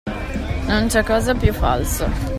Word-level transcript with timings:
Non 0.67 0.87
c’è 0.87 1.03
cosa 1.03 1.35
più 1.35 1.53
falsa 1.53 2.09